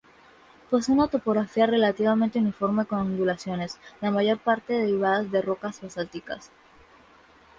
[0.71, 6.49] Posee una topografía relativamente uniforme con ondulaciones, la mayor parte derivadas de rocas basálticas.